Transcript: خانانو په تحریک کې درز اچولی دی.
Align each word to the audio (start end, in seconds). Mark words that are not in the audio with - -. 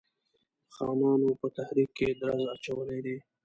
خانانو 0.75 1.29
په 1.39 1.47
تحریک 1.57 1.89
کې 1.97 2.07
درز 2.19 2.43
اچولی 2.53 2.99
دی. 3.05 3.17